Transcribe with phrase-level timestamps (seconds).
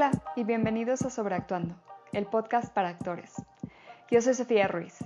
[0.00, 1.74] Hola y bienvenidos a Sobreactuando,
[2.14, 3.34] el podcast para actores.
[4.10, 4.96] Yo soy Sofía Ruiz.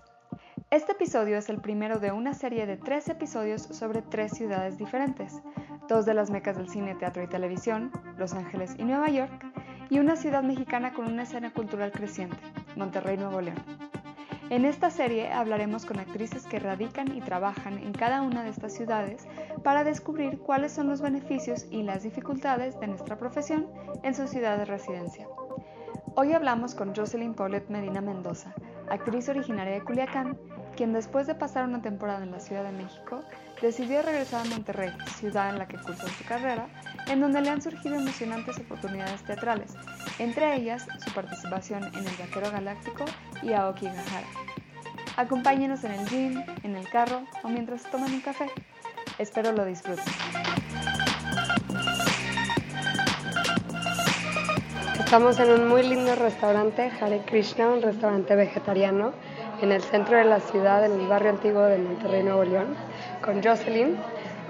[0.70, 5.42] Este episodio es el primero de una serie de tres episodios sobre tres ciudades diferentes,
[5.88, 9.44] dos de las mecas del cine, teatro y televisión, Los Ángeles y Nueva York,
[9.90, 12.36] y una ciudad mexicana con una escena cultural creciente,
[12.76, 13.64] Monterrey, Nuevo León.
[14.50, 18.74] En esta serie hablaremos con actrices que radican y trabajan en cada una de estas
[18.74, 19.26] ciudades
[19.62, 23.66] para descubrir cuáles son los beneficios y las dificultades de nuestra profesión
[24.02, 25.26] en su ciudad de residencia.
[26.14, 28.54] Hoy hablamos con Jocelyn Paulette Medina Mendoza,
[28.90, 30.38] actriz originaria de Culiacán,
[30.76, 33.22] quien después de pasar una temporada en la Ciudad de México,
[33.62, 36.68] decidió regresar a Monterrey, ciudad en la que cursó su carrera,
[37.08, 39.74] en donde le han surgido emocionantes oportunidades teatrales,
[40.18, 43.04] entre ellas su participación en El Vaquero Galáctico
[43.42, 44.26] y Aoki Gahara.
[45.16, 48.50] Acompáñenos en el gym, en el carro o mientras toman un café.
[49.18, 50.04] Espero lo disfruten.
[54.98, 59.12] Estamos en un muy lindo restaurante, Hare Krishna, un restaurante vegetariano
[59.62, 62.74] en el centro de la ciudad, en el barrio antiguo de Monterrey, Nuevo León,
[63.22, 63.96] con Jocelyn,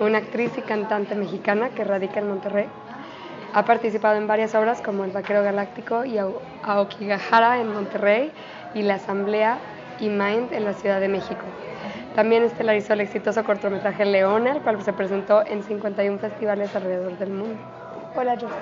[0.00, 2.66] una actriz y cantante mexicana que radica en Monterrey.
[3.54, 6.18] Ha participado en varias obras como El Vaquero Galáctico y
[6.64, 8.32] Aokigahara en Monterrey
[8.74, 9.58] y La Asamblea
[10.00, 11.42] y Mind en la Ciudad de México.
[12.16, 17.30] También estelarizó el exitoso cortometraje Leona, el cual se presentó en 51 festivales alrededor del
[17.30, 17.54] mundo.
[18.16, 18.58] Hola, Jocelyn.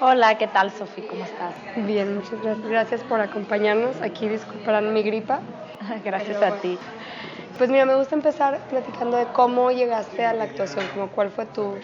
[0.00, 1.02] Hola, ¿qué tal, Sofi?
[1.02, 1.54] ¿Cómo estás?
[1.76, 2.68] Bien, muchas gracias.
[2.68, 4.00] Gracias por acompañarnos.
[4.02, 5.38] Aquí disculparán mi gripa.
[6.04, 6.76] Gracias a ti.
[7.58, 11.46] Pues mira, me gusta empezar platicando de cómo llegaste a la actuación, como cuál fue
[11.46, 11.76] tu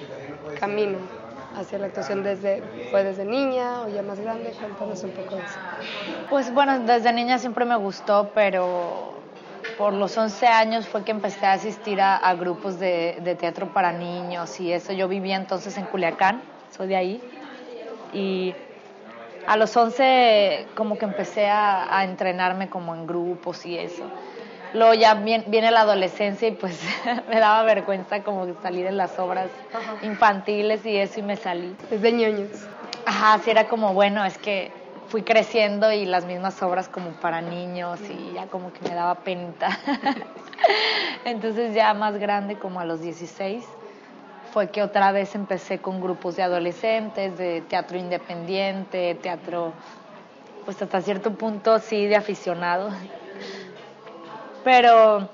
[0.58, 1.17] camino
[1.58, 5.42] hacia la actuación desde fue desde niña o ya más grande, cuéntanos un poco de
[5.42, 5.58] eso.
[6.30, 9.12] Pues bueno, desde niña siempre me gustó, pero
[9.76, 14.58] por los 11 años fue que empecé a asistir a, grupos de, teatro para niños
[14.60, 14.92] y eso.
[14.92, 16.42] Yo vivía entonces en Culiacán,
[16.76, 17.22] soy de ahí,
[18.12, 18.54] y
[19.46, 24.04] a los 11 como que empecé a, entrenarme como en grupos y eso.
[24.74, 26.80] Luego ya viene, la adolescencia y pues
[27.28, 29.50] me daba vergüenza como salir en las obras
[30.02, 31.74] infantiles y eso y me salí.
[31.90, 32.50] Desde ñoños.
[33.06, 34.70] Ajá, sí era como, bueno, es que
[35.08, 39.14] fui creciendo y las mismas obras como para niños y ya como que me daba
[39.24, 39.78] penita.
[41.24, 43.66] Entonces ya más grande, como a los 16,
[44.52, 49.72] fue que otra vez empecé con grupos de adolescentes, de teatro independiente, teatro,
[50.64, 52.92] pues hasta cierto punto sí, de aficionados.
[54.68, 55.26] Pero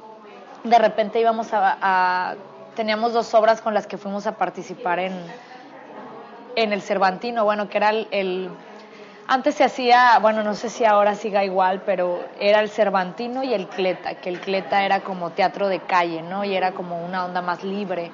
[0.62, 2.37] de repente íbamos a,
[2.77, 5.12] teníamos dos obras con las que fuimos a participar en,
[6.55, 8.49] en el Cervantino, bueno, que era el,
[9.27, 13.53] antes se hacía, bueno, no sé si ahora siga igual, pero era el Cervantino y
[13.53, 16.44] el Cleta, que el Cleta era como teatro de calle, ¿no?
[16.44, 18.12] Y era como una onda más libre.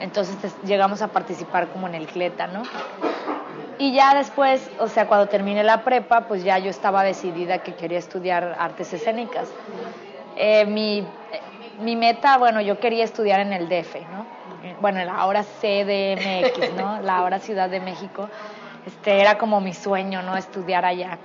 [0.00, 0.34] Entonces
[0.64, 2.64] llegamos a participar como en el Cleta, ¿no?
[3.78, 7.76] Y ya después, o sea, cuando terminé la prepa, pues ya yo estaba decidida que
[7.76, 9.48] quería estudiar artes escénicas.
[10.36, 11.06] Eh, mi,
[11.80, 14.26] mi meta, bueno, yo quería estudiar en el DF, ¿no?
[14.80, 17.00] Bueno, la ahora CDMX, ¿no?
[17.02, 18.28] La ahora Ciudad de México.
[18.86, 20.36] Este, era como mi sueño, ¿no?
[20.36, 21.18] Estudiar allá.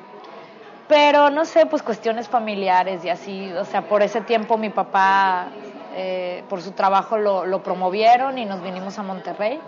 [0.88, 5.48] Pero no sé, pues cuestiones familiares y así, o sea, por ese tiempo mi papá
[5.96, 9.60] eh, por su trabajo lo, promovieron y nos vinimos a Monterrey.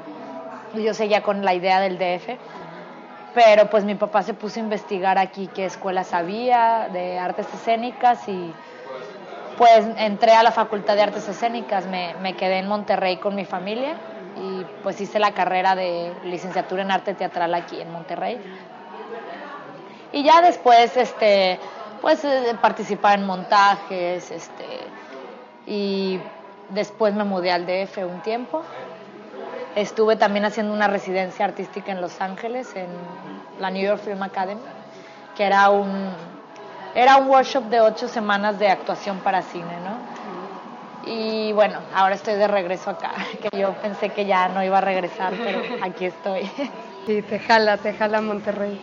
[0.76, 2.38] Y yo seguía con la idea del DF.
[3.34, 8.28] Pero pues mi papá se puso a investigar aquí qué escuelas había de artes escénicas
[8.28, 8.54] y
[9.58, 13.96] pues entré a la Facultad de Artes Escénicas, me, quedé en Monterrey con mi familia
[14.36, 18.40] y pues hice la carrera de licenciatura en arte teatral aquí en Monterrey.
[20.14, 21.60] Y ya después, este,
[22.02, 24.66] pues eh, participar en montajes, este,
[25.66, 26.20] y
[26.70, 28.62] después me mudé al DF un tiempo.
[29.76, 32.88] Estuve también haciendo una residencia artística en Los Ángeles, en
[33.60, 34.62] la New York Film Academy,
[35.36, 36.12] que era un,
[36.96, 39.98] era un workshop de ocho semanas de actuación para cine, ¿no?
[41.10, 44.82] Y bueno, ahora estoy de regreso acá, que yo pensé que ya no iba a
[44.82, 46.50] regresar, pero aquí estoy.
[47.06, 48.80] Sí, te jala, te jala Monterrey.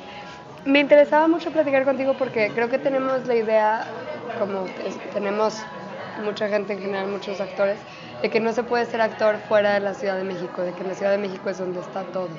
[0.65, 3.85] Me interesaba mucho platicar contigo porque creo que tenemos la idea,
[4.39, 4.65] como
[5.13, 5.63] tenemos
[6.23, 7.77] mucha gente en general, muchos actores,
[8.23, 10.81] de que no se puede ser actor fuera de la Ciudad de México, de que
[10.83, 12.31] en la Ciudad de México es donde está todo.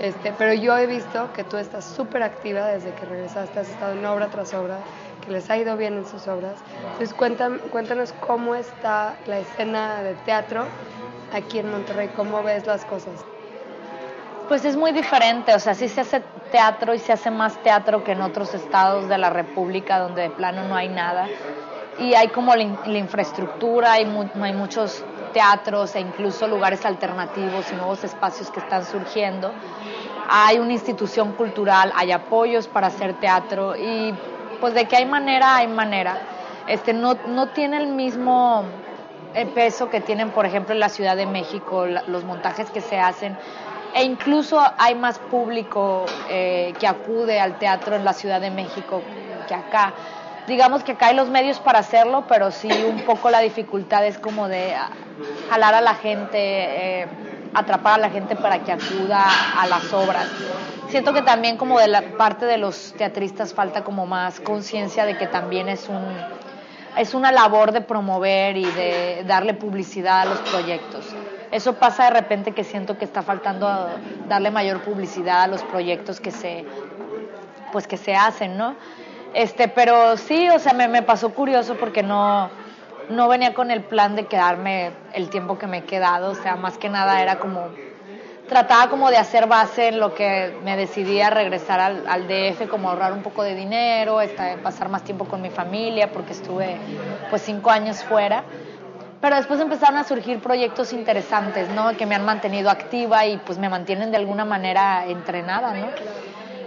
[0.00, 3.92] Este, pero yo he visto que tú estás súper activa desde que regresaste, has estado
[3.92, 4.78] en obra tras obra,
[5.24, 6.54] que les ha ido bien en sus obras.
[6.92, 10.66] Entonces cuéntanos, cuéntanos cómo está la escena de teatro
[11.32, 13.24] aquí en Monterrey, cómo ves las cosas.
[14.48, 16.22] Pues es muy diferente, o sea, sí se hace
[16.52, 20.30] teatro y se hace más teatro que en otros estados de la República donde de
[20.30, 21.28] plano no hay nada
[21.98, 24.04] y hay como la, infraestructura, hay,
[24.40, 25.04] hay muchos
[25.34, 29.52] teatros e incluso lugares alternativos y nuevos espacios que están surgiendo.
[30.26, 34.14] hay una institución cultural, hay apoyos para hacer teatro y
[34.60, 36.16] pues de que hay manera, hay manera.
[36.66, 38.64] Este, no, no tiene el mismo
[39.34, 42.98] eh, peso que tienen, por ejemplo, en la Ciudad de México, los montajes que se
[42.98, 43.36] hacen,
[43.94, 49.02] e incluso hay más público eh, que acude al teatro en la Ciudad de México
[49.46, 49.92] que acá.
[50.46, 54.48] Digamos que hay los medios para hacerlo, pero sí un poco la dificultad es como
[54.48, 54.74] de
[55.48, 57.08] jalar a la gente, eh,
[57.54, 59.24] atrapar a la gente para que acuda
[59.58, 60.26] a las obras.
[60.88, 65.16] Siento que también como de la parte de los teatristas falta como más conciencia de
[65.16, 66.04] que también es un
[66.96, 71.04] es una labor de promover y de darle publicidad a los proyectos.
[71.50, 73.88] Eso pasa de repente que siento que está faltando
[74.28, 76.64] darle mayor publicidad a los proyectos que se
[77.72, 78.76] pues que se hacen, ¿no?
[79.34, 82.50] Este, pero sí, o sea, me, me pasó curioso porque no,
[83.08, 86.56] no venía con el plan de quedarme el tiempo que me he quedado, o sea,
[86.56, 87.68] más que nada era como,
[88.48, 92.90] trataba como de hacer base en lo que me decidía regresar al, al DF, como
[92.90, 94.18] ahorrar un poco de dinero,
[94.62, 96.76] pasar más tiempo con mi familia, porque estuve
[97.30, 98.44] pues cinco años fuera.
[99.20, 101.96] Pero después empezaron a surgir proyectos interesantes, ¿no?
[101.96, 105.86] Que me han mantenido activa y pues me mantienen de alguna manera entrenada, ¿no?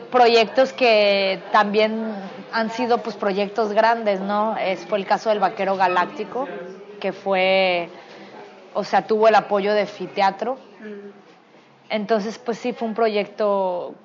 [0.09, 2.15] Proyectos que también
[2.51, 4.57] han sido pues proyectos grandes, ¿no?
[4.57, 6.47] Es, fue el caso del Vaquero Galáctico,
[6.99, 7.89] que fue,
[8.73, 10.57] o sea, tuvo el apoyo de Fiteatro.
[11.89, 13.95] Entonces, pues sí, fue un proyecto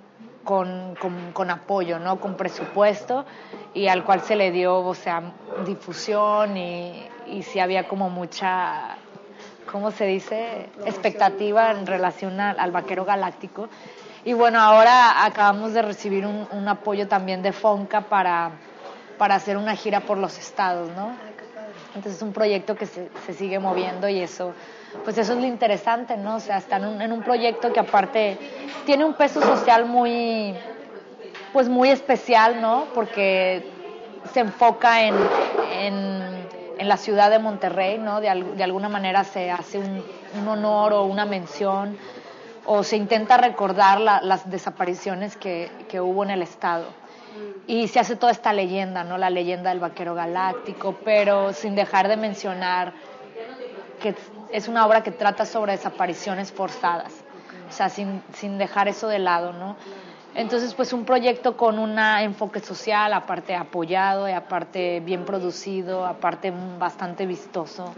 [0.45, 0.97] con,
[1.33, 2.21] con, apoyo, ¿no?
[2.21, 3.25] Con presupuesto
[3.75, 5.23] y al cual se le dio, o sea,
[5.65, 8.97] difusión y, y sí había como mucha,
[9.71, 10.69] ¿cómo se dice?
[10.85, 13.69] Expectativa en relación al, al Vaquero Galáctico.
[14.25, 18.53] Y bueno, ahora acabamos de recibir un, apoyo también de Fonca para,
[19.19, 21.11] para, hacer una gira por los estados, ¿no?
[21.89, 24.55] Entonces es un proyecto que se, se, sigue moviendo y eso,
[25.03, 26.37] pues eso es lo interesante, ¿no?
[26.37, 28.39] O sea, están en un, en un proyecto que aparte
[28.87, 30.55] tiene un peso social muy,
[31.53, 32.87] pues muy especial, ¿no?
[32.95, 33.69] Porque
[34.33, 35.17] se enfoca en,
[35.81, 36.47] en,
[36.79, 38.21] en la ciudad de Monterrey, ¿no?
[38.21, 40.05] De, de alguna manera se hace un,
[40.41, 41.99] un honor o una mención
[42.65, 46.87] o se intenta recordar la, las desapariciones que, que, hubo en el estado.
[47.67, 49.19] Y se hace toda esta leyenda, ¿no?
[49.19, 52.93] La leyenda del vaquero galáctico, pero sin dejar de mencionar
[54.01, 54.15] que
[54.51, 57.25] es una obra que trata sobre desapariciones forzadas,
[57.69, 59.77] o sea, sin, sin dejar eso de lado, ¿no?
[60.35, 66.53] Entonces, pues un proyecto con un enfoque social, aparte apoyado, y aparte bien producido, aparte
[66.79, 67.95] bastante vistoso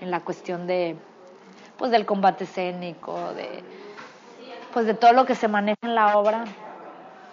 [0.00, 0.96] en la cuestión de,
[1.78, 3.62] pues del combate escénico, de,
[4.72, 6.44] pues de todo lo que se maneja en la obra.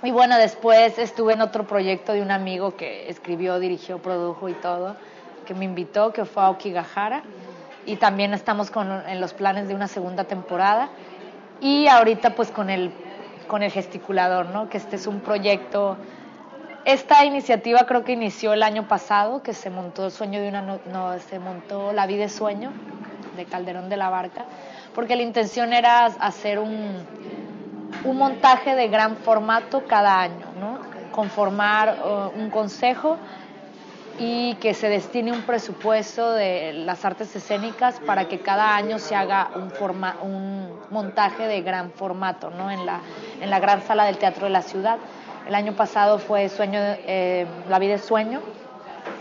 [0.03, 4.53] Y bueno, después estuve en otro proyecto de un amigo que escribió, dirigió, produjo y
[4.53, 4.95] todo,
[5.45, 7.23] que me invitó, que fue a Okigahara.
[7.85, 10.89] Y también estamos con, en los planes de una segunda temporada.
[11.61, 12.91] Y ahorita pues con el,
[13.47, 14.69] con el gesticulador, ¿no?
[14.69, 15.97] Que este es un proyecto...
[16.85, 20.61] Esta iniciativa creo que inició el año pasado, que se montó el Sueño de una...
[20.61, 22.71] No, se montó La Vida de Sueño,
[23.35, 24.45] de Calderón de la Barca,
[24.97, 27.05] porque la intención era hacer un,
[28.03, 30.79] un montaje de gran formato cada año, ¿no?
[31.11, 33.15] conformar uh, un consejo
[34.17, 39.15] y que se destine un presupuesto de las artes escénicas para que cada año se
[39.15, 42.71] haga un, forma, un montaje de gran formato ¿no?
[42.71, 43.01] en, la,
[43.39, 44.97] en la gran sala del Teatro de la Ciudad.
[45.47, 48.41] El año pasado fue Sueño, eh, La vida es sueño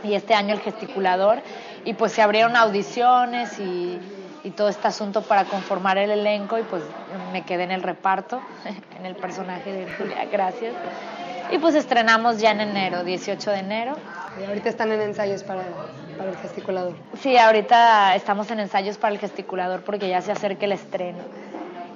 [0.02, 1.42] y este año el gesticulador
[1.84, 4.00] y pues se abrieron audiciones y
[4.46, 6.84] y todo este asunto para conformar el elenco y pues
[7.32, 8.40] me quedé en el reparto,
[8.98, 10.72] en el personaje de Julia, gracias.
[11.50, 13.96] Y pues estrenamos ya en enero, 18 de enero.
[14.40, 15.62] Y ahorita están en ensayos para,
[16.16, 16.94] para el gesticulador.
[17.20, 21.18] Sí, ahorita estamos en ensayos para el gesticulador porque ya se acerca el estreno.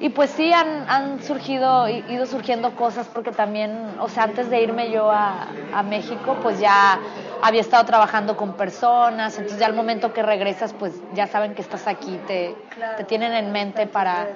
[0.00, 4.62] Y pues sí, han, han surgido, ido surgiendo cosas porque también, o sea, antes de
[4.62, 6.98] irme yo a, a México, pues ya
[7.42, 11.60] había estado trabajando con personas, entonces ya al momento que regresas, pues ya saben que
[11.60, 12.96] estás aquí, te, claro.
[12.96, 14.28] te tienen en mente para,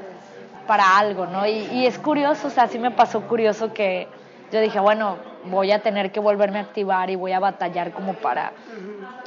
[0.66, 1.46] para algo, ¿no?
[1.46, 4.06] Y, y, es curioso, o sea, sí me pasó curioso que
[4.52, 5.16] yo dije, bueno,
[5.50, 8.52] voy a tener que volverme a activar y voy a batallar como para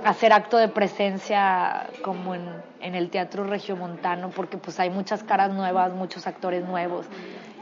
[0.04, 2.44] hacer acto de presencia como en,
[2.82, 7.06] en el teatro regiomontano, porque pues hay muchas caras nuevas, muchos actores nuevos.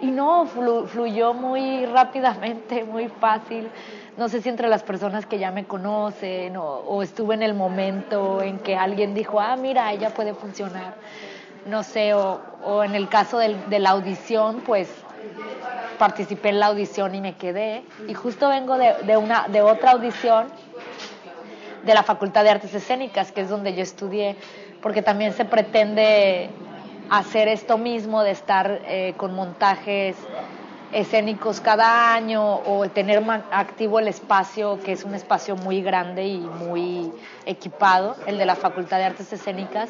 [0.01, 3.69] Y no, flu, fluyó muy rápidamente, muy fácil
[4.17, 8.41] no sé si entre las personas que ya me conocen o, estuve en el momento
[8.41, 10.95] en que alguien dijo, ah, mira, ella puede funcionar,
[11.65, 14.89] no sé, o, o en el caso del, de la audición, pues
[15.97, 19.91] participé en la audición y me quedé, y justo vengo de, de, una, de otra
[19.91, 20.47] audición
[21.83, 24.35] de la Facultad de Artes Escénicas, que es donde yo estudié,
[24.81, 26.49] porque también se pretende
[27.09, 30.15] hacer esto mismo de estar eh, con montajes
[30.95, 33.21] escénicos cada año o tener
[33.51, 37.11] activo el espacio, que es un espacio muy grande y muy
[37.45, 39.89] equipado, el de la Facultad de Artes Escénicas,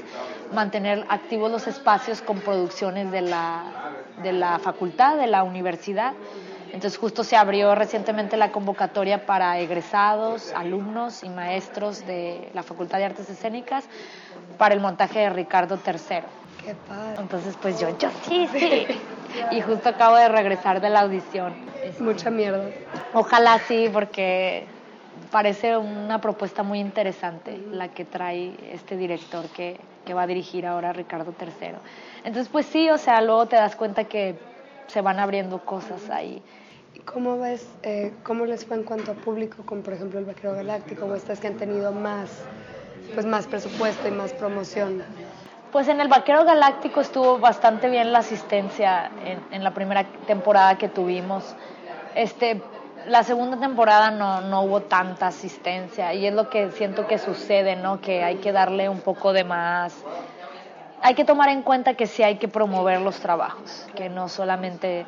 [0.51, 3.93] mantener activos los espacios con producciones de la,
[4.23, 6.13] de la facultad, de la universidad.
[6.73, 12.97] Entonces justo se abrió recientemente la convocatoria para egresados, alumnos y maestros de la Facultad
[12.97, 13.85] de Artes Escénicas
[14.57, 16.44] para el montaje de Ricardo III.
[16.65, 17.21] Qué padre.
[17.21, 18.87] Entonces pues yo, yo sí, sí.
[19.51, 21.53] y justo acabo de regresar de la audición.
[21.99, 22.65] Mucha mierda.
[23.13, 24.65] Ojalá sí, porque
[25.31, 30.65] parece una propuesta muy interesante la que trae este director que, que va a dirigir
[30.65, 31.75] ahora Ricardo III.
[32.23, 34.35] Entonces, pues sí, o sea, luego te das cuenta que
[34.87, 36.41] se van abriendo cosas ahí.
[37.05, 40.53] ¿Cómo ves, eh, cómo les fue en cuanto a público con, por ejemplo, el Vaquero
[40.53, 42.29] Galáctico o estas que han tenido más,
[43.13, 45.03] pues más presupuesto y más promoción?
[45.75, 49.11] Pues en el Vaquero Galáctico estuvo bastante bien la asistencia
[49.51, 51.53] en, la primera temporada que tuvimos.
[52.15, 52.61] Este,
[53.07, 57.75] la segunda temporada no, no hubo tanta asistencia y es lo que siento que sucede,
[57.75, 57.99] ¿no?
[57.99, 59.93] Que hay que darle un poco de más.
[61.01, 65.05] Hay que tomar en cuenta que sí hay que promover los trabajos, que no solamente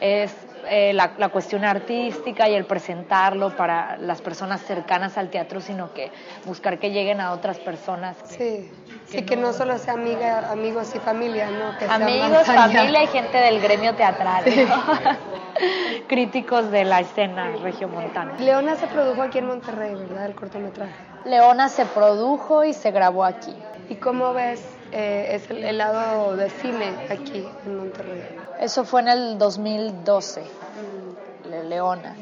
[0.00, 0.34] es
[0.68, 5.92] eh, la, la, cuestión artística y el presentarlo para las personas cercanas al teatro, sino
[5.92, 6.10] que
[6.44, 8.16] buscar que lleguen a otras personas.
[8.24, 8.70] Sí
[9.12, 11.76] Sí, que no solo sea amiga, amigos y familia, ¿no?
[11.78, 14.42] Que amigos, familia y gente del gremio teatral,
[16.08, 18.32] críticos de la escena regiomontana.
[18.38, 20.26] Leona se produjo aquí en Monterrey, ¿verdad?
[20.26, 20.94] El cortometraje.
[21.26, 23.54] Leona se produjo y se grabó aquí.
[23.90, 28.22] ¿Y cómo ves eh, es el, lado de cine aquí en Monterrey?
[28.60, 31.68] Eso fue en el 2012, mm.
[31.68, 32.14] Leona.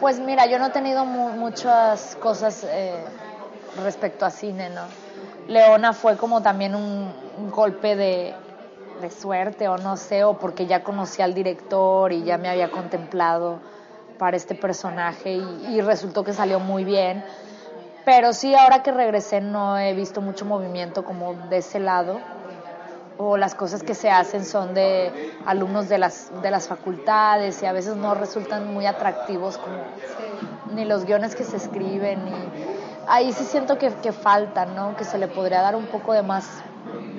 [0.00, 2.94] Pues mira, yo no he tenido muchas cosas eh,
[3.82, 4.82] respecto a cine, ¿no?
[5.48, 8.34] Leona fue como también un, golpe de,
[9.10, 13.60] suerte o no sé, o porque ya conocía al director y ya me había contemplado
[14.18, 15.34] para este personaje
[15.70, 17.24] y, resultó que salió muy bien.
[18.06, 22.20] Pero sí, ahora que regresé no he visto mucho movimiento como de ese lado.
[23.18, 27.66] O las cosas que se hacen son de alumnos de las, de las facultades y
[27.66, 29.78] a veces no resultan muy atractivos como
[30.72, 32.32] ni los guiones que se escriben ni
[33.08, 34.94] ahí sí siento que, que falta, ¿no?
[34.96, 36.46] Que se le podría dar un poco de más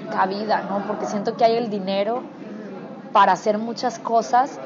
[0.10, 0.88] cabida, ¿no?
[0.88, 2.24] Porque siento que hay el dinero
[3.12, 4.58] para hacer muchas cosas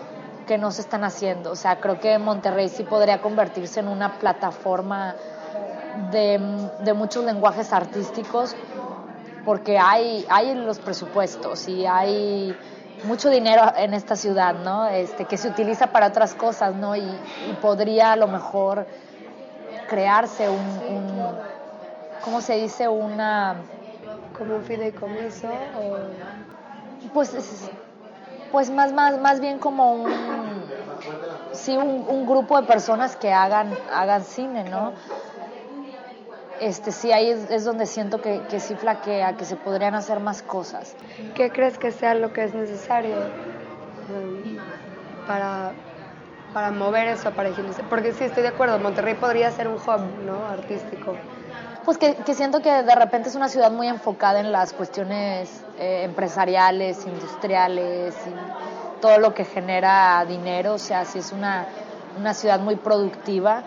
[0.46, 1.52] que no se están haciendo.
[1.52, 5.16] O sea, creo que Monterrey sí podría convertirse en una plataforma
[6.12, 6.40] de,
[6.84, 8.56] de muchos lenguajes artísticos
[9.46, 12.56] porque hay, hay los presupuestos y hay
[13.06, 14.88] mucho dinero en esta ciudad, ¿no?
[14.88, 16.96] Este, que se utiliza para otras cosas, ¿no?
[16.96, 18.86] Y, y podría a lo mejor
[19.88, 21.36] crearse un, un
[22.24, 22.88] ¿cómo se dice?
[22.88, 23.56] Una...
[24.38, 25.98] Como un fideicomiso o...
[27.14, 27.36] Pues,
[28.52, 30.12] pues más, más, más bien como un,
[31.54, 34.94] sí, un, grupo de personas que hagan, hagan cine, ¿no?
[36.62, 40.44] Este, sí, ahí es, donde siento que, que, sí flaquea, que se podrían hacer más
[40.44, 40.96] cosas.
[41.34, 43.16] ¿Qué crees que sea lo que es necesario
[44.10, 44.58] um,
[45.26, 45.74] para
[46.54, 47.86] para mover eso, para agilizar.
[47.86, 50.46] Porque sí, estoy de acuerdo, Monterrey podría ser un hub ¿no?
[50.48, 51.16] artístico.
[51.86, 56.04] Pues que, siento que de repente es una ciudad muy enfocada en las cuestiones eh,
[56.04, 61.66] empresariales, industriales, y todo lo que genera dinero, o sea, sí es una,
[62.20, 63.64] una ciudad muy productiva,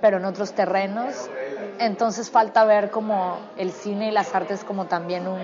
[0.00, 1.28] pero en otros terrenos.
[1.78, 5.40] Entonces falta ver como el cine y las artes como también un,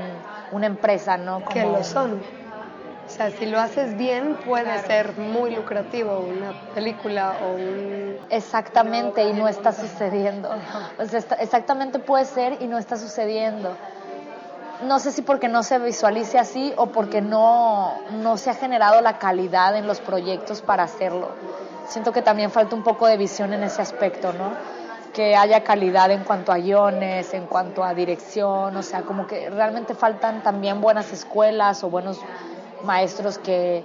[0.52, 1.40] una empresa, ¿no?
[1.40, 2.20] Como, que lo son
[3.06, 8.16] o sea, si lo haces bien puede ser muy lucrativo una película o un...
[8.30, 10.50] Exactamente, y no está sucediendo.
[10.98, 13.76] O sea, exactamente puede ser y no está sucediendo.
[14.84, 19.00] No sé si porque no se visualice así o porque no, no se ha generado
[19.02, 21.28] la calidad en los proyectos para hacerlo.
[21.86, 24.83] Siento que también falta un poco de visión en ese aspecto, ¿no?
[25.14, 29.48] Que haya calidad en cuanto a guiones, en cuanto a dirección, o sea, como que
[29.48, 32.20] realmente faltan también buenas escuelas o buenos
[32.82, 33.84] maestros que,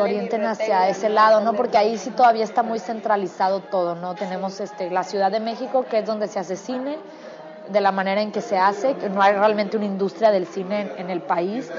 [0.00, 1.52] orienten hacia ese lado, ¿no?
[1.52, 4.14] Porque ahí sí todavía está muy centralizado todo, ¿no?
[4.14, 6.98] Tenemos este, la Ciudad de México, que es donde se hace cine,
[7.68, 10.92] de la manera en que se hace, que no hay realmente una industria del cine
[10.96, 11.70] en, el país.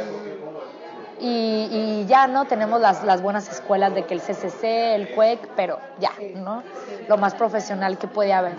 [1.20, 2.46] Y, ya, ¿no?
[2.46, 6.64] Tenemos las, buenas escuelas de que el CCC, el CUEC, pero ya, ¿no?
[7.08, 8.56] Lo más profesional que puede haber.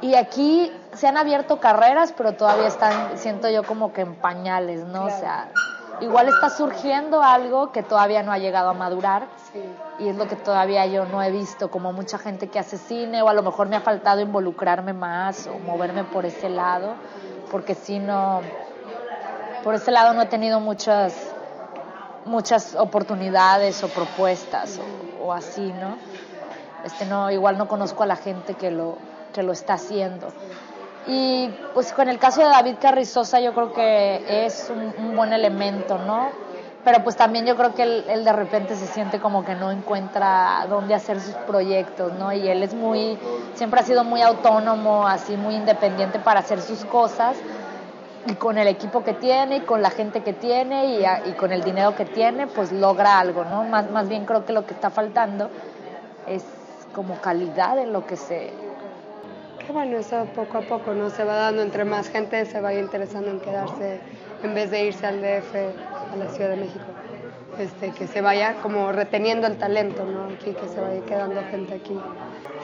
[0.00, 4.84] Y aquí se han abierto carreras, pero todavía están, siento yo, como que en pañales,
[4.84, 5.06] ¿no?
[5.06, 5.48] O sea,
[6.00, 9.26] igual está surgiendo algo que todavía no ha llegado a madurar
[9.98, 13.22] y es lo que todavía yo no he visto, como mucha gente que hace cine
[13.22, 16.94] o a lo mejor me ha faltado involucrarme más o moverme por ese lado,
[17.50, 18.40] porque si no,
[19.64, 21.34] por ese lado no he tenido muchas
[22.28, 24.78] muchas oportunidades o propuestas
[25.20, 25.96] o, así, ¿no?
[26.84, 28.96] Este no, igual no conozco a la gente que lo,
[29.32, 30.28] que lo está haciendo.
[31.06, 35.98] Y pues con el caso de David Carrizosa yo creo que es un, buen elemento,
[35.98, 36.28] ¿no?
[36.84, 40.64] Pero pues también yo creo que él, de repente se siente como que no encuentra
[40.68, 42.32] dónde hacer sus proyectos, ¿no?
[42.32, 43.18] Y él es muy,
[43.54, 47.36] siempre ha sido muy autónomo, así muy independiente para hacer sus cosas
[48.26, 51.62] y con el equipo que tiene y con la gente que tiene y, con el
[51.62, 53.64] dinero que tiene, pues logra algo, ¿no?
[53.64, 55.50] Más, más bien creo que lo que está faltando
[56.26, 56.44] es
[56.94, 58.52] como calidad en lo que se...
[59.64, 61.10] Qué bueno, eso poco a poco, ¿no?
[61.10, 64.00] Se va dando entre más gente, se va interesando en quedarse
[64.42, 65.54] en vez de irse al DF,
[66.12, 66.84] a la Ciudad de México.
[67.58, 70.32] Este, que se vaya como reteniendo el talento, ¿no?
[70.32, 71.98] Aquí, que se vaya quedando gente aquí.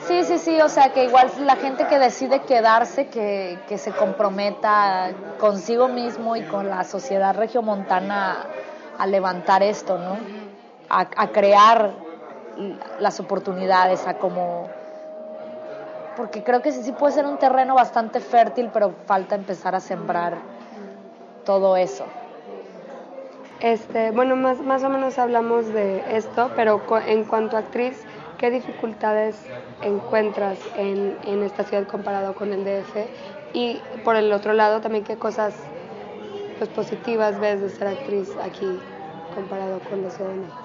[0.07, 3.91] Sí, sí, sí, o sea que igual la gente que decide quedarse, que, que se
[3.91, 8.45] comprometa consigo mismo y con la sociedad regiomontana
[8.97, 10.17] a levantar esto, ¿no?
[10.89, 11.91] A, a crear
[12.99, 14.69] las oportunidades, a como...
[16.15, 19.81] Porque creo que sí, sí puede ser un terreno bastante fértil, pero falta empezar a
[19.81, 20.37] sembrar
[21.43, 22.05] todo eso.
[23.61, 28.05] Este, bueno, más, más o menos hablamos de esto, pero en cuanto a actriz,
[28.37, 29.37] ¿Qué dificultades
[29.81, 33.07] encuentras en, en, esta ciudad comparado con el DF?
[33.53, 35.53] Y por el otro lado, también qué cosas
[36.57, 38.67] pues, positivas ves de ser actriz aquí
[39.33, 40.57] comparado con la Ciudad de México.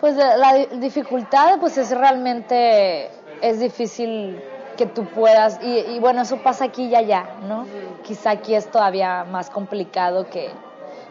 [0.00, 4.40] Pues la dificultad pues es realmente, es difícil
[4.76, 7.66] que tú puedas, y, y, bueno, eso pasa aquí y allá, ¿no?
[8.04, 10.50] Quizá aquí es todavía más complicado que,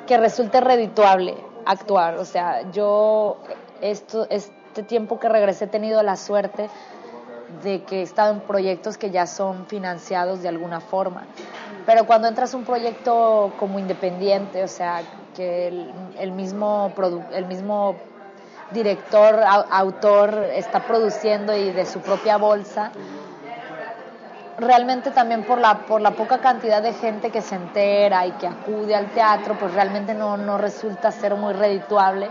[0.06, 1.36] que resulte redituable
[1.66, 3.38] actuar, o sea, yo
[3.82, 6.70] este tiempo que regresé he tenido la suerte
[7.64, 11.24] de que he estado en proyectos que ya son financiados de alguna forma.
[11.86, 15.02] Pero cuando entras a un proyecto como independiente, o sea,
[15.36, 15.68] que
[16.18, 16.92] el, mismo,
[17.32, 17.96] el mismo
[18.72, 19.40] director,
[19.70, 22.92] autor está produciendo y de su propia bolsa,
[24.58, 28.48] realmente también por la, por la poca cantidad de gente que se entera y que
[28.48, 32.30] acude al teatro, pues realmente no, no resulta ser muy redituable.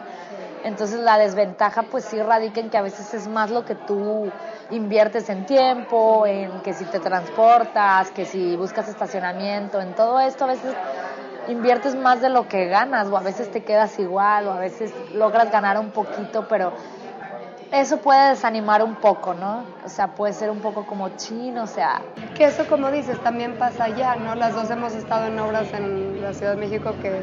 [0.64, 4.30] Entonces la desventaja pues sí radica en que a veces es más lo que tú
[4.70, 10.44] inviertes en tiempo, en que si te transportas, que si buscas estacionamiento, en todo esto
[10.44, 10.74] a veces
[11.48, 14.90] inviertes más de lo que ganas o a veces te quedas igual o a veces
[15.12, 16.72] logras ganar un poquito, pero
[17.80, 19.64] eso puede desanimar un poco, ¿no?
[19.84, 22.02] O sea, puede ser un poco como chino, o sea...
[22.36, 24.34] Que eso, como dices, también pasa allá, ¿no?
[24.34, 27.22] Las dos hemos estado en obras en la Ciudad de México que,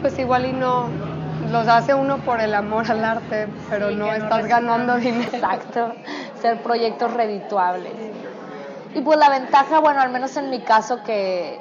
[0.00, 0.88] pues igual y no,
[1.50, 5.30] los hace uno por el amor al arte, pero no estás ganando dinero.
[5.32, 5.94] Exacto,
[6.40, 7.92] ser proyectos redituables.
[8.94, 11.58] Y pues la ventaja, bueno, al menos en mi caso, que,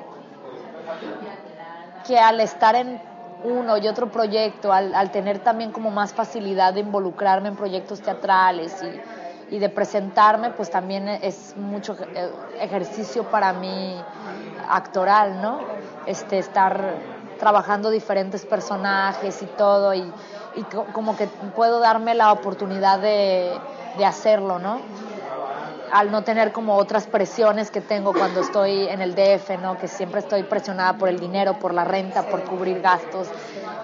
[2.06, 3.02] que al estar en
[3.44, 8.84] uno y otro proyecto, al, tener también como más facilidad de involucrarme en proyectos teatrales
[9.50, 14.02] y, de presentarme, pues también es mucho eh, ejercicio para mí
[14.70, 15.60] actoral, ¿no?
[16.06, 16.96] Este, estar
[17.38, 20.10] trabajando diferentes personajes y todo, y,
[20.94, 23.60] como que puedo darme la oportunidad de,
[24.06, 24.80] hacerlo, ¿no?
[25.92, 29.78] Al no tener como otras presiones que tengo cuando estoy en el DF, ¿no?
[29.78, 33.28] Que siempre estoy presionada por el dinero, por la renta, por cubrir gastos.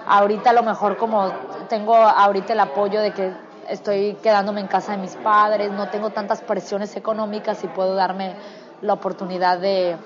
[0.06, 1.30] Ahorita a lo mejor como
[1.68, 3.32] tengo ahorita el apoyo de que
[3.68, 8.34] estoy quedándome en casa de mis padres, no tengo tantas presiones económicas y puedo darme
[8.80, 9.96] la oportunidad de,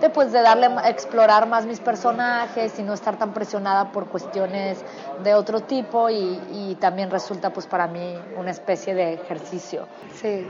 [0.00, 4.84] de, pues, de darle, explorar más mis personajes y no estar tan presionada por cuestiones
[5.22, 9.86] de otro tipo y, también resulta pues para mí una especie de ejercicio.
[10.14, 10.46] Sí.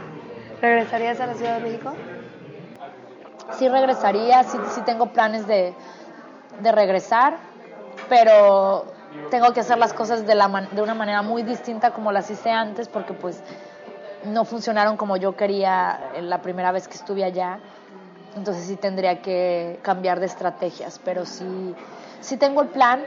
[0.63, 1.93] ¿Regresarías a la Ciudad de México?
[3.59, 5.75] Sí regresaría, sí, sí tengo planes de,
[6.61, 7.37] de regresar,
[8.09, 8.87] pero
[9.31, 12.51] tengo que hacer las cosas de, la de una manera muy distinta como las hice
[12.51, 13.43] antes porque pues
[14.25, 17.59] no funcionaron como yo quería la primera vez que estuve allá
[18.37, 21.75] entonces sí tendría que cambiar de estrategias, pero sí,
[22.21, 23.03] sí tengo el plan,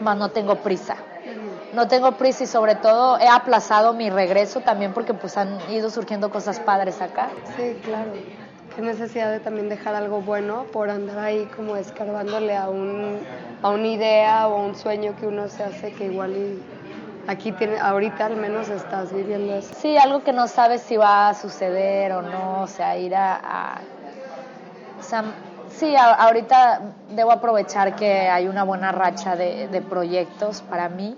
[0.00, 0.96] más no tengo prisa.
[1.72, 5.88] No tengo prisa y sobre todo he aplazado mi regreso también porque pues han ido
[5.90, 7.30] surgiendo cosas padres acá.
[7.56, 8.10] Sí, claro.
[8.74, 13.24] Qué necesidad de también dejar algo bueno por andar ahí como escarbándole a, un,
[13.62, 16.62] a una idea o a un sueño que uno se hace que igual y
[17.26, 19.74] aquí tiene, ahorita al menos estás viviendo eso.
[19.80, 23.80] Sí, algo que no sabes si va a suceder o no, o sea, ir a
[25.82, 31.16] sí, ahorita debo aprovechar que hay una buena racha de, proyectos para mí.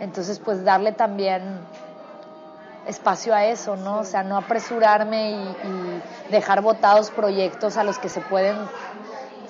[0.00, 1.42] Entonces, pues darle también
[2.86, 3.98] espacio a eso, ¿no?
[3.98, 8.56] O sea, no apresurarme y, dejar votados proyectos a los que se pueden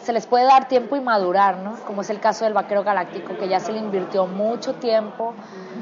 [0.03, 1.77] se les puede dar tiempo y madurar, ¿no?
[1.87, 5.33] Como es el caso del Vaquero Galáctico, que ya se le invirtió mucho tiempo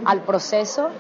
[0.05, 0.91] al proceso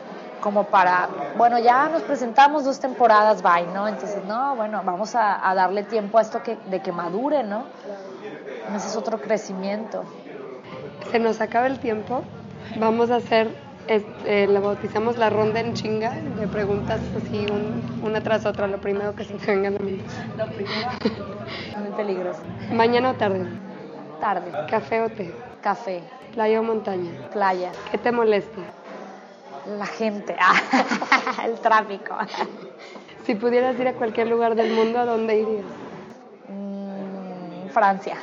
[0.41, 3.87] como para, bueno, ya nos presentamos dos temporadas, bye, ¿no?
[3.89, 7.65] Entonces, no, bueno, vamos a, a darle tiempo a esto que, de que madure, ¿no?
[8.75, 10.05] Ese es otro crecimiento.
[11.11, 12.23] Se nos acaba el tiempo.
[12.77, 13.55] Vamos a hacer,
[13.89, 18.79] este, la bautizamos la ronda en chinga de preguntas así, un- una tras otra, lo
[18.79, 20.05] primero que se te venga a la mente.
[20.39, 20.89] Lo primero,
[21.81, 22.41] muy peligroso.
[22.73, 23.45] Mañana o tarde,
[24.21, 26.03] Tarde, café o té, café,
[26.35, 27.11] playa o montaña.
[27.33, 28.61] playa, ¿Qué te molesta?
[29.67, 32.15] La gente, ah, el tráfico.
[33.25, 35.65] Si pudieras ir a cualquier lugar del mundo, ¿a dónde irías?
[36.49, 38.17] Mm, Francia,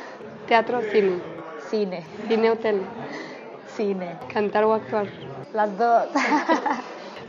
[0.46, 1.20] Teatro o cine,
[1.70, 2.82] cine, cine o tele,
[3.76, 5.06] cine, cantar o actuar.
[5.52, 6.06] las dos.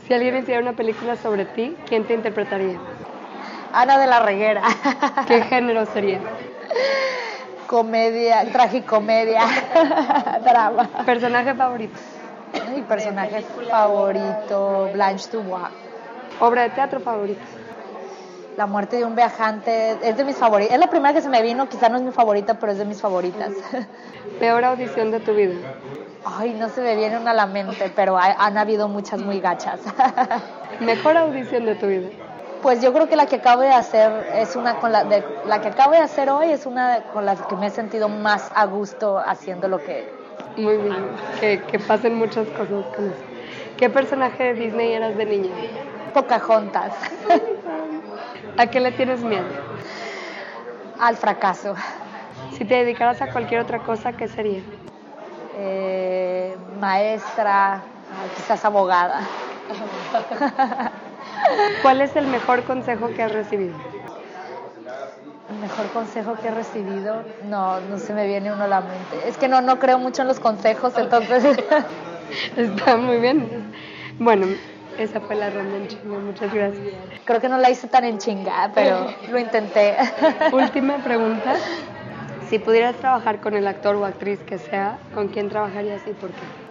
[0.07, 2.79] Si alguien hiciera una película sobre ti, ¿quién te interpretaría?
[3.71, 4.63] Ana de la Reguera.
[5.27, 6.19] ¿Qué género sería?
[7.67, 9.43] Comedia, tragicomedia,
[10.43, 10.89] drama.
[11.05, 11.99] ¿Personaje favorito?
[12.75, 15.67] Mi personaje favorito, Blanche Dubois.
[16.39, 17.41] ¿Obra de teatro favorita?
[18.57, 20.73] La muerte de un viajante es de mis favoritas.
[20.73, 22.85] Es la primera que se me vino, quizá no es mi favorita, pero es de
[22.85, 23.51] mis favoritas.
[24.39, 25.55] ¿Peor audición de tu vida?
[26.25, 29.39] Ay, no se me viene una a la mente, pero hay- han habido muchas muy
[29.39, 29.79] gachas.
[30.81, 32.09] ¿Mejor audición de tu vida?
[32.61, 35.61] Pues yo creo que la que acabo de hacer es una con la de la
[35.61, 38.65] que acabo de hacer hoy es una con la que me he sentido más a
[38.65, 40.13] gusto haciendo lo que
[40.59, 41.05] Muy bien,
[41.39, 43.23] que, que pasen muchas cosas con eso.
[43.77, 45.51] ¿Qué personaje de Disney eras de niña?
[46.13, 46.91] Pocahontas
[48.57, 49.45] ¿A qué le tienes miedo?
[50.99, 51.75] al fracaso.
[52.51, 54.59] Si te dedicaras a cualquier otra cosa, ¿qué sería?
[55.57, 57.81] Eh, maestra,
[58.35, 59.21] quizás abogada.
[61.81, 63.75] ¿Cuál es el mejor consejo que has recibido?
[65.49, 69.27] El mejor consejo que he recibido, no, no se me viene uno a la mente.
[69.27, 71.43] Es que no, no creo mucho en los consejos, entonces
[72.57, 73.71] Está muy bien.
[74.19, 74.47] Bueno,
[74.97, 76.19] esa fue la ronda en chinga.
[76.19, 76.93] Muchas gracias.
[77.25, 79.97] creo que no la hice tan en chinga, pero lo intenté.
[80.51, 81.55] Última pregunta.
[82.49, 86.31] Si pudieras trabajar con el actor o actriz que sea, ¿con quién trabajarías y por
[86.31, 86.68] qué?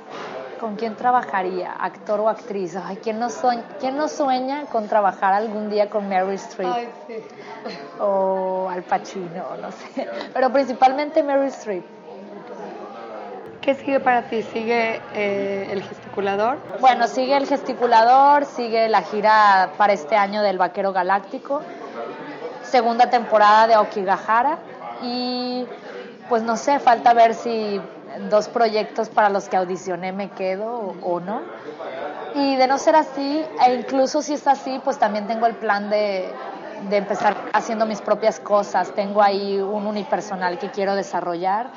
[0.61, 1.73] ¿Con quién trabajaría?
[1.73, 2.77] ¿Actor o actriz?
[2.77, 6.89] Ay, ¿quién no, sueña, ¿quién no sueña con trabajar algún día con Mary Streep?
[8.01, 10.09] O Al Pacino, no sé.
[10.35, 11.85] Pero principalmente Mary Streep.
[13.61, 14.43] ¿Qué sigue para ti?
[14.43, 16.59] ¿Sigue eh, el gesticulador?
[16.81, 21.61] Bueno, sigue el gesticulador, sigue la gira para este año del Vaquero Galáctico,
[22.63, 24.59] segunda temporada de Okigahara
[25.03, 25.67] y
[26.29, 27.81] pues no sé, falta ver si
[28.31, 31.43] dos proyectos para los que audicioné me quedo o, no.
[32.35, 35.89] Y de no ser así, e incluso si es así, pues también tengo el plan
[35.91, 36.31] de,
[36.89, 38.93] de empezar haciendo mis propias cosas.
[38.95, 41.69] Tengo ahí un unipersonal que quiero desarrollar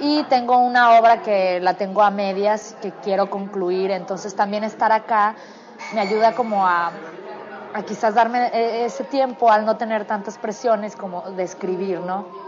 [0.00, 3.90] y tengo una obra que la tengo a medias que quiero concluir.
[3.90, 5.34] Entonces también estar acá
[5.94, 6.90] me ayuda como a,
[7.74, 12.45] a quizás darme e- ese tiempo al no tener tantas presiones como de escribir, ¿no?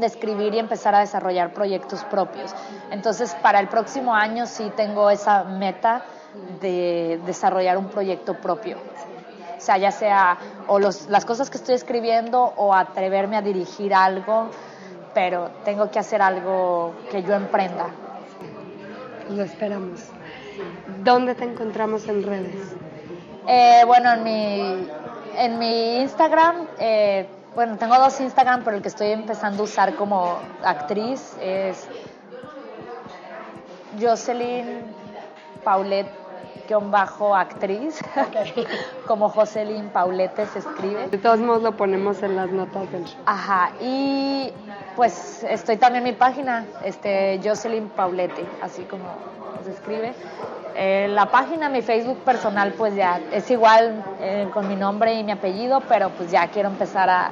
[0.00, 2.54] De escribir y empezar a desarrollar proyectos propios.
[2.90, 6.02] Entonces para el próximo año sí tengo esa meta
[6.60, 8.78] de desarrollar un proyecto propio.
[9.56, 13.92] O sea, ya sea o los, las cosas que estoy escribiendo o atreverme a dirigir
[13.92, 14.48] algo,
[15.12, 17.86] pero tengo que hacer algo que yo emprenda.
[19.28, 20.00] Lo esperamos.
[21.04, 22.74] ¿Dónde te encontramos en redes?
[23.46, 24.88] Eh, bueno, en mi,
[25.36, 29.94] en mi Instagram, eh, bueno, tengo dos Instagram, pero el que estoy empezando a usar
[29.96, 31.86] como actriz es
[34.00, 34.84] Jocelyn
[35.64, 36.20] Paulette
[36.78, 38.00] bajo actriz
[39.06, 43.20] como Jocelyn Paulette se escribe De todos modos lo ponemos en las notas del show.
[43.26, 44.52] Ajá, y
[44.94, 49.04] pues estoy también en mi página, este, Jocelyn Paulete, así como
[49.64, 50.14] se escribe.
[50.74, 55.24] Eh, la página, mi Facebook personal, pues ya es igual eh, con mi nombre y
[55.24, 57.30] mi apellido, pero pues ya quiero empezar a,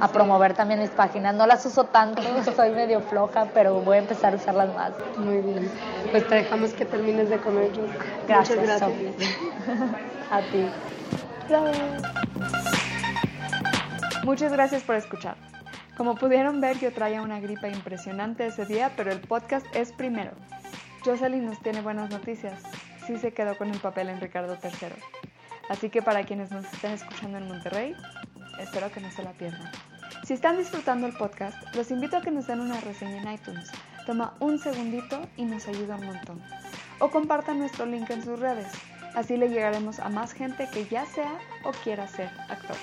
[0.00, 1.34] a promover también mis páginas.
[1.34, 2.22] No las uso tanto,
[2.56, 4.92] soy medio floja, pero voy a empezar a usarlas más.
[5.16, 5.70] Muy bien.
[6.10, 7.70] Pues te dejamos que termines de comer.
[8.26, 9.40] Gracias, Muchas gracias.
[10.30, 10.68] A ti.
[14.24, 15.36] Muchas gracias por escuchar.
[15.96, 20.32] Como pudieron ver, yo traía una gripa impresionante ese día, pero el podcast es primero.
[21.04, 22.60] Jocelyn nos tiene buenas noticias.
[23.08, 24.92] Sí se quedó con el papel en Ricardo III.
[25.70, 27.94] Así que para quienes nos estén escuchando en Monterrey,
[28.60, 29.72] espero que no se la pierdan.
[30.24, 33.72] Si están disfrutando el podcast, los invito a que nos den una reseña en iTunes.
[34.04, 36.42] Toma un segundito y nos ayuda un montón.
[36.98, 38.70] O compartan nuestro link en sus redes.
[39.14, 41.32] Así le llegaremos a más gente que ya sea
[41.64, 42.76] o quiera ser actor.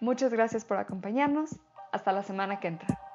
[0.00, 1.56] Muchas gracias por acompañarnos.
[1.92, 3.05] Hasta la semana que entra.